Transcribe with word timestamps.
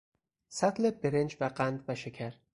سطل 0.49 0.91
برنج 0.91 1.37
و 1.39 1.43
قند 1.45 1.83
و 1.87 1.95
شکر 1.95 2.33